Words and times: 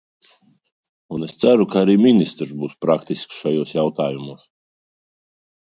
Un 1.17 1.25
es 1.27 1.35
ceru, 1.43 1.67
ka 1.75 1.83
arī 1.85 1.95
ministrs 2.07 2.55
būs 2.63 2.75
praktisks 2.87 3.39
šajos 3.43 3.79
jautājumos. 3.79 4.45